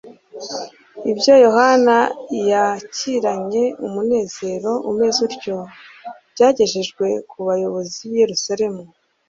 [1.11, 1.97] ibyo Yohana
[2.49, 5.57] yakiranye umunezero umeze utyo,
[6.33, 8.81] byagejejwe ku bayobozi b’i Yerusalemu